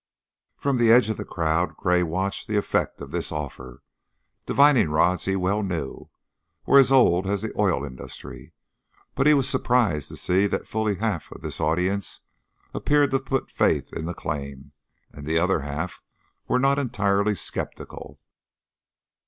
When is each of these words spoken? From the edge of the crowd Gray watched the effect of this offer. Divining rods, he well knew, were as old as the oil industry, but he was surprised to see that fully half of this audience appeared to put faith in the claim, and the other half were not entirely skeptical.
From 0.57 0.77
the 0.77 0.91
edge 0.91 1.09
of 1.09 1.17
the 1.17 1.23
crowd 1.25 1.77
Gray 1.77 2.01
watched 2.01 2.47
the 2.47 2.57
effect 2.57 3.01
of 3.01 3.11
this 3.11 3.31
offer. 3.31 3.83
Divining 4.47 4.89
rods, 4.89 5.25
he 5.25 5.35
well 5.35 5.61
knew, 5.61 6.09
were 6.65 6.79
as 6.79 6.91
old 6.91 7.27
as 7.27 7.43
the 7.43 7.53
oil 7.55 7.85
industry, 7.85 8.51
but 9.13 9.27
he 9.27 9.35
was 9.35 9.47
surprised 9.47 10.07
to 10.07 10.17
see 10.17 10.47
that 10.47 10.67
fully 10.67 10.95
half 10.95 11.31
of 11.31 11.41
this 11.43 11.59
audience 11.61 12.21
appeared 12.73 13.11
to 13.11 13.19
put 13.19 13.51
faith 13.51 13.93
in 13.93 14.05
the 14.05 14.15
claim, 14.15 14.71
and 15.11 15.27
the 15.27 15.37
other 15.37 15.59
half 15.59 16.01
were 16.47 16.57
not 16.57 16.79
entirely 16.79 17.35
skeptical. 17.35 18.19